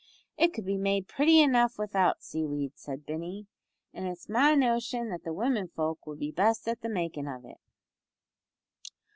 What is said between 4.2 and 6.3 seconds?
my notion that the women folk would